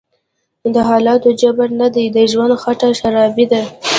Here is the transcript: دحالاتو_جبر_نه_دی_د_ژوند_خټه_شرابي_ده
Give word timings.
دحالاتو_جبر_نه_دی_د_ژوند_خټه_شرابي_ده 0.75 3.63